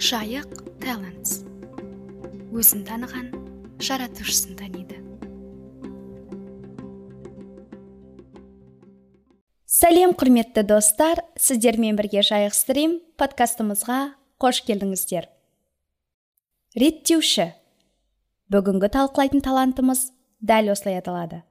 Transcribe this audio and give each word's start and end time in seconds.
жайық 0.00 0.62
талантс 0.80 1.42
өзін 2.56 2.86
таныған 2.88 3.26
жаратушысын 3.84 4.54
таниды. 4.56 4.96
Сәлем 9.68 10.14
құрметті 10.16 10.64
достар. 10.64 11.20
Сіздермен 11.36 12.00
бірге 12.00 12.24
жайық 12.24 12.56
стрим 12.56 12.96
подкастымызға 13.20 13.98
қош 14.40 14.62
келдіңіздер. 14.70 15.28
Реттеуші. 16.80 17.50
Бүгінгі 18.48 18.92
талқылайтын 18.96 19.44
талантымыз 19.44 20.06
дәл 20.40 20.72
осылай 20.72 20.96
аталады. 21.04 21.44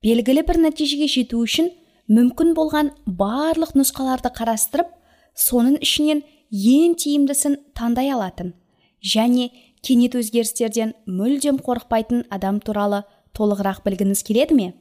Белгілі 0.00 0.48
бір 0.48 0.64
нәтижеге 0.64 1.12
жету 1.12 1.44
үшін 1.44 1.74
мүмкін 2.08 2.56
болған 2.56 2.94
барлық 3.04 3.76
нұсқаларды 3.76 4.32
қарастырып 4.32 4.96
соның 5.36 5.76
ішінен 5.84 6.24
ең 6.50 6.96
тиімдісін 6.98 7.56
таңдай 7.78 8.10
алатын 8.10 8.54
және 9.00 9.50
кенет 9.86 10.16
өзгерістерден 10.18 10.96
мүлдем 11.06 11.60
қорықпайтын 11.62 12.24
адам 12.34 12.58
туралы 12.58 13.04
толығырақ 13.38 13.84
білгіңіз 13.86 14.22
келеді 14.26 14.56
ме? 14.58 14.72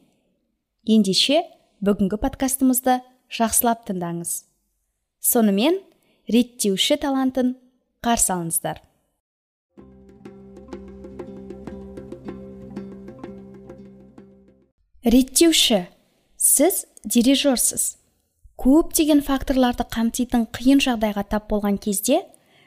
Ендеше 0.90 1.44
бүгінгі 1.86 2.18
подкастымызды 2.24 3.00
жақсылап 3.30 3.86
тыңдаңыз. 3.86 4.50
Сонымен 5.22 5.78
реттеуші 6.26 6.98
талантын 6.98 7.54
қарсы 8.02 8.34
алыңыздар. 8.34 8.82
Реттеуші 15.06 15.86
сіз 16.36 16.86
дирижерсіз 17.06 17.99
көптеген 18.60 19.22
факторларды 19.24 19.86
қамтитын 19.88 20.46
қиын 20.56 20.82
жағдайға 20.84 21.24
тап 21.32 21.48
болған 21.52 21.78
кезде 21.80 22.26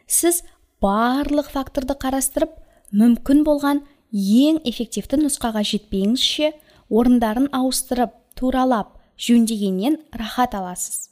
сіз 0.09 0.41
барлық 0.80 1.50
факторды 1.52 1.96
қарастырып 2.00 2.55
мүмкін 2.97 3.44
болған 3.44 3.83
ең 4.12 4.62
эффективті 4.69 5.20
нұсқаға 5.20 5.62
жетпейіңізше 5.69 6.53
орындарын 6.89 7.50
ауыстырып 7.56 8.16
туралап 8.36 8.97
жөндегеннен 9.20 9.98
рахат 10.16 10.56
аласыз. 10.56 11.11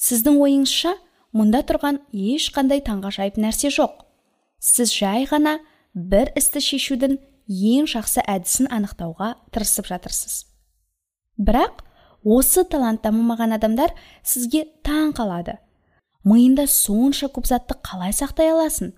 Сіздің 0.00 0.38
ойыңызша 0.44 0.94
мұнда 1.36 1.64
тұрған 1.68 2.00
ешқандай 2.12 2.84
таңғажайып 2.84 3.40
нәрсе 3.40 3.72
жоқ. 3.72 4.04
Сіз 4.60 4.92
жай 4.92 5.26
ғана 5.28 5.58
бір 5.94 6.32
істі 6.36 6.62
шешудің 6.64 7.18
ең 7.48 7.88
жақсы 7.90 8.24
әдісін 8.28 8.70
анықтауға 8.72 9.34
тырысып 9.52 9.88
жатырсыз. 9.90 10.44
Бірақ 11.40 11.84
осы 12.24 12.64
талант 12.64 13.02
дамымаған 13.04 13.56
адамдар 13.56 13.94
сізге 14.22 14.66
таң 14.84 15.12
қалады. 15.16 15.58
Миында 16.24 16.66
сонша 16.68 17.30
көп 17.32 17.48
затты 17.48 17.76
қалай 17.80 18.12
сақтай 18.12 18.52
аласың? 18.52 18.92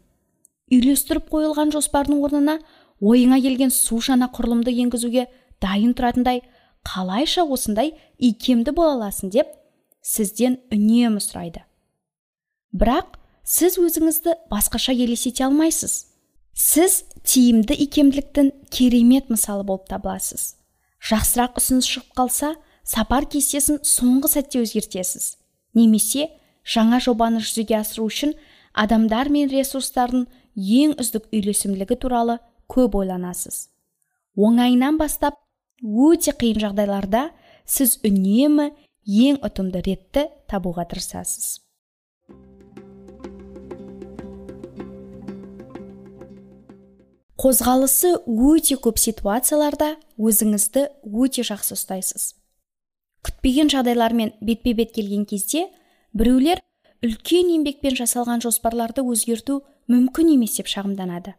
Үйлестіріп 0.73 1.29
қойылған 1.31 1.71
жоспардың 1.75 2.23
орнына 2.25 2.59
ойыңа 3.01 3.39
келген 3.43 3.71
су 3.71 4.01
жаңа 4.03 4.31
құрылымды 4.35 4.75
енгізуге 4.85 5.29
дайын 5.63 5.95
тұратындай 5.95 6.43
қалайша 6.87 7.45
осындай 7.47 7.95
икемді 8.19 8.75
бола 8.75 8.97
аласың 8.97 9.31
деп 9.31 9.53
сізден 10.03 10.59
үнемі 10.75 11.23
сұрайды. 11.23 11.63
Бірақ 12.75 13.19
сіз 13.47 13.79
өзіңізді 13.79 14.35
басқаша 14.51 14.95
елестете 14.97 15.45
алмайсыз. 15.47 16.09
Сіз 16.53 17.05
тиімді 17.23 17.77
икемділіктің 17.87 18.51
керемет 18.71 19.31
мысалы 19.31 19.65
болып 19.65 19.87
табыласыз. 19.93 20.57
Жақсырақ 21.03 21.59
ұсыныс 21.61 21.89
шығып 21.89 22.19
қалса 22.19 22.55
сапар 22.85 23.27
кестесін 23.31 23.81
соңғы 23.87 24.31
сәтте 24.37 24.63
өзгертесіз. 24.63 25.37
Немесе 25.75 26.29
жаңа 26.67 27.01
жобаны 27.03 27.43
жүзеге 27.43 27.79
асыру 27.81 28.09
үшін 28.11 28.35
адамдар 28.73 29.31
мен 29.33 29.51
ресурстардың 29.51 30.27
ең 30.57 30.97
үздік 31.01 31.29
үйлесімділігі 31.33 31.99
туралы 32.03 32.39
көп 32.73 32.99
ойланасыз. 33.01 33.69
Оңайынан 34.37 34.99
бастап 35.01 35.41
өте 35.83 36.35
қиын 36.37 36.61
жағдайларда 36.63 37.31
сіз 37.67 37.99
үнемі 38.07 38.71
ең 39.07 39.43
ұтымды 39.45 39.83
ретті 39.85 40.29
табуға 40.51 40.87
тырысасыз. 40.91 41.61
Қозғалысы 47.43 48.13
өте 48.23 48.77
көп 48.79 49.01
ситуацияларда 49.03 49.97
өзіңізді 50.15 50.85
өте 51.11 51.43
жақсы 51.43 51.75
ұстайсыз. 51.75 52.42
Күтпеген 53.27 53.71
жағдайлармен 53.73 54.35
бетпе 54.41 54.75
бет 54.75 54.93
келген 54.95 55.25
кезде 55.27 55.69
біреулер 56.13 56.63
үлкен 57.03 57.51
еңбекпен 57.57 57.97
жасалған 57.99 58.43
жоспарларды 58.45 59.03
өзгерту 59.03 59.63
мүмкін 59.91 60.35
емес 60.37 60.59
деп 60.59 60.71
шағымданады. 60.71 61.35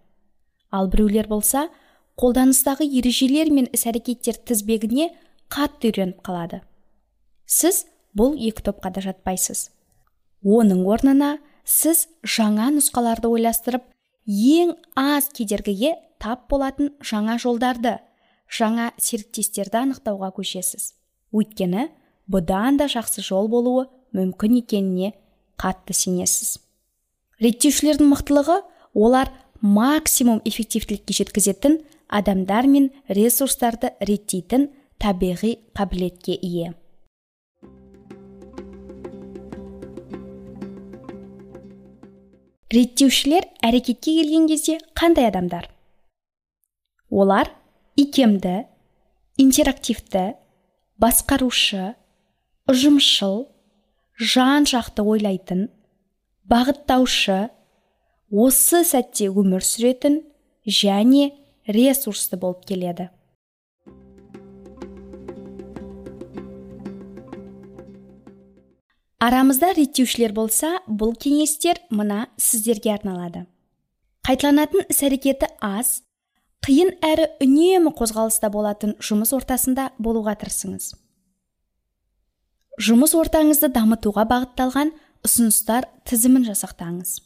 Ал 0.71 0.89
біреулер 0.91 1.27
болса 1.27 1.67
қолданыстағы 2.19 2.87
ережелер 2.87 3.51
мен 3.51 3.69
іс 3.73 3.85
әрекеттер 3.89 4.39
тізбегіне 4.47 5.11
қатты 5.53 5.91
үйреніп 5.91 6.23
қалады. 6.25 6.61
Сіз 7.45 7.85
бұл 8.17 8.35
екі 8.37 8.65
топқа 8.65 8.91
да 8.93 9.03
жатпайсыз. 9.03 9.69
Оның 10.43 10.83
орнына 10.87 11.37
сіз 11.63 12.07
жаңа 12.23 12.69
нұсқаларды 12.75 13.29
ойластырып 13.31 13.85
ең 14.27 14.75
аз 14.99 15.29
кедергіге 15.35 15.95
тап 16.19 16.49
болатын 16.51 16.93
жаңа 17.03 17.37
жолдарды 17.39 17.97
жаңа 18.51 18.91
серіктестерді 18.97 19.81
анықтауға 19.85 20.33
көшесіз. 20.35 20.93
Өйткені 21.33 21.89
бұдан 22.31 22.77
да 22.79 22.87
жақсы 22.91 23.23
жол 23.25 23.49
болуы 23.51 23.87
мүмкін 24.15 24.59
екеніне 24.61 25.13
қатты 25.59 25.95
сенесіз. 25.97 26.59
Реттеушілердің 27.41 28.11
мықтылығы 28.13 28.59
олар 28.93 29.31
максимум 29.61 30.41
эффективтілікке 30.45 31.17
жеткізетін 31.17 31.81
адамдар 32.07 32.67
мен 32.69 32.91
ресурстарды 33.09 33.93
реттейтін 33.99 34.69
табиғи 35.01 35.57
қабілетке 35.75 36.37
ие. 36.37 36.73
Реттеушілер 42.73 43.45
әрекетке 43.61 44.15
келген 44.17 44.47
кезде 44.49 44.79
қандай 44.97 45.27
адамдар? 45.29 45.67
Олар 47.11 47.51
икемді 47.95 48.63
интерактивті 49.37 50.33
басқарушы 51.03 51.95
ұжымшыл 52.71 53.41
жан 54.33 54.63
жақты 54.69 55.03
ойлайтын 55.03 55.65
бағыттаушы 56.47 57.39
осы 58.31 58.79
сәтте 58.87 59.27
өмір 59.27 59.65
сүретін 59.67 60.21
және 60.63 61.33
ресурсты 61.67 62.39
болып 62.39 62.63
келеді. 62.69 63.09
Арамызда 69.19 69.73
реттеушілер 69.75 70.31
болса 70.35 70.77
бұл 70.87 71.13
кеңестер 71.19 71.83
мына 71.91 72.29
сіздерге 72.39 72.95
арналады. 72.95 73.43
Қайталанатын 74.23 74.87
іс 74.87 75.03
әрекеті 75.03 75.51
аз 75.59 75.97
қиын 76.63 76.93
әрі 77.03 77.25
үнемі 77.43 77.91
қозғалыста 77.97 78.47
болатын 78.53 78.93
жұмыс 79.03 79.33
ортасында 79.35 79.89
болуға 79.99 80.37
тырысыңыз. 80.39 80.93
Жұмыс 82.79 83.13
ортаңызды 83.19 83.67
дамытуға 83.75 84.23
бағытталған 84.29 84.93
ұсыныстар 85.27 85.89
тізімін 86.07 86.45
жасақтаңыз. 86.47 87.17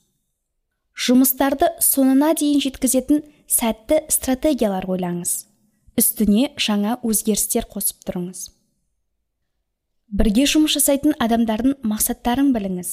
Жұмыстарды 0.97 1.69
соңына 1.85 2.31
дейін 2.39 2.63
жеткізетін 2.65 3.21
сәтті 3.45 3.99
стратегиялар 4.09 4.87
ойлаңыз. 4.89 5.43
Үстіне 6.01 6.55
жаңа 6.57 6.95
өзгерістер 7.05 7.67
қосып 7.69 8.01
тұрыңыз. 8.09 8.47
Бірге 10.17 10.47
жұмыс 10.49 10.79
жасайтын 10.79 11.13
адамдардың 11.21 11.77
мақсаттарын 11.85 12.49
біліңіз. 12.55 12.91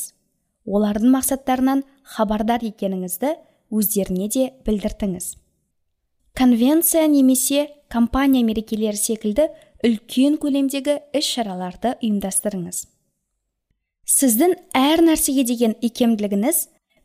Олардың 0.69 1.17
мақсаттарынан 1.17 1.85
хабардар 2.17 2.65
екеніңізді 2.69 3.33
өздеріне 3.73 4.29
де 4.29 4.47
білдіртіңіз. 4.67 5.31
Конвенция 6.35 7.07
немесе 7.07 7.69
компания 7.89 8.43
мерекелері 8.43 8.99
секілді 8.99 9.47
үлкен 9.87 10.35
көлемдегі 10.43 10.97
іс 11.15 11.29
шараларды 11.31 11.93
ұйымдастырыңыз. 12.01 12.81
Сіздің 14.05 14.57
әр 14.75 15.05
нәрсеге 15.07 15.45
деген 15.47 15.77
икемділігіңіз 15.79 16.59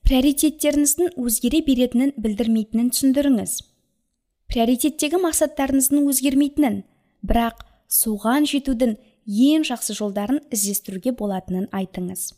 приоритеттеріңіздің 0.07 1.13
өзгере 1.21 1.61
беретінін 1.67 2.15
білдірмейтінін 2.17 2.89
түсіндіріңіз. 2.95 3.53
Приоритеттегі 4.49 5.21
мақсаттарыңыздың 5.21 6.09
өзгермейтінін 6.09 6.81
бірақ 7.21 7.61
соған 7.85 8.49
жетудің 8.49 8.97
ең 9.29 9.69
жақсы 9.69 9.93
жолдарын 9.93 10.41
іздестіруге 10.49 11.13
болатынын 11.13 11.69
айтыңыз. 11.69 12.31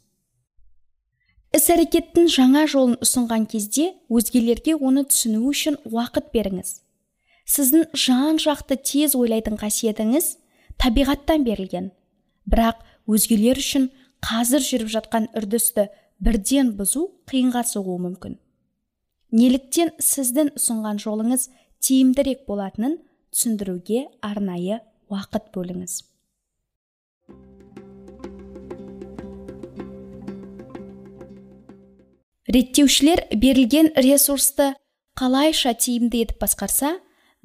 Іс 1.56 1.65
әрекеттің 1.74 2.30
жаңа 2.31 2.63
жолын 2.71 2.95
ұсынған 3.03 3.45
кезде 3.51 3.89
өзгелерге 4.12 4.77
оны 4.77 5.03
түсіну 5.09 5.50
үшін 5.50 5.77
уақыт 5.89 6.30
беріңіз. 6.31 6.77
Сіздің 7.51 7.89
жан 7.98 8.39
жақты 8.39 8.77
тез 8.80 9.15
ойлайтын 9.19 9.57
қасиетіңіз 9.59 10.30
табиғаттан 10.80 11.44
берілген. 11.44 11.89
Бірақ 12.48 12.80
өзгелер 13.12 13.59
үшін 13.59 13.89
қазір 14.24 14.63
жүріп 14.63 14.94
жатқан 14.95 15.27
үрдісті 15.36 15.89
бірден 16.24 16.71
бұзу 16.77 17.09
қиынға 17.27 17.65
соғуы 17.68 18.00
мүмкін. 18.06 18.38
Неліктен 19.36 19.92
сіздің 20.00 20.54
ұсынған 20.56 21.01
жолыңыз 21.04 21.50
тиімдірек 21.83 22.45
болатынын 22.47 23.00
түсіндіруге 23.33 24.06
арнайы 24.24 24.80
уақыт 25.12 25.51
бөліңіз. 25.56 26.00
Реттеушілер 32.51 33.24
берілген 33.31 33.92
ресурсты 33.95 34.74
қалайша 35.15 35.71
тиімді 35.77 36.25
етіп 36.25 36.42
басқарса 36.44 36.98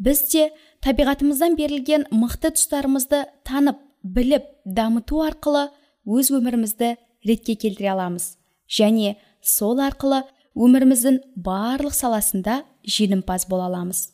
біз 0.03 0.23
де 0.33 0.49
табиғатымыздан 0.83 1.55
берілген 1.59 2.07
мықты 2.11 2.51
тұстарымызды 2.57 3.23
танып 3.47 3.79
біліп 4.03 4.49
дамыту 4.65 5.23
арқылы 5.27 5.69
өз 6.07 6.31
өмірімізді 6.35 6.97
ретке 7.27 7.55
келтіре 7.55 7.93
аламыз. 7.95 8.37
Және 8.67 9.17
сол 9.43 9.79
арқылы 9.83 10.25
өміріміздің 10.55 11.21
барлық 11.37 11.95
саласында 11.95 12.63
жеңімпаз 12.87 13.47
бола 13.51 13.69
аламыз. 13.71 14.09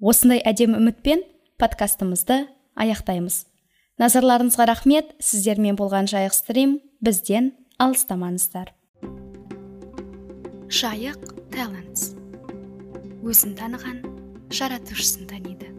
Осындай 0.00 0.40
әдемі 0.44 0.80
үмітпен 0.80 1.24
подкастымызды 1.60 2.46
аяқтаймыз. 2.76 3.44
Назарларыңызға 4.00 4.68
рахмет. 4.68 5.12
Сіздермен 5.20 5.76
болған 5.76 6.08
жайық 6.12 6.36
стрим 6.36 6.80
бізден 7.00 7.54
алыстамаңыздар. 7.80 8.75
Жайық 10.76 11.22
талантс. 11.54 12.10
Өзін 13.24 13.54
таныған 13.56 14.02
жаратушысын 14.52 15.24
таниды. 15.30 15.70